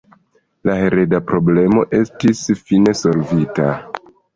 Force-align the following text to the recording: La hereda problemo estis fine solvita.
La 0.69 0.77
hereda 0.83 1.21
problemo 1.33 1.85
estis 2.01 2.43
fine 2.67 2.99
solvita. 3.07 3.73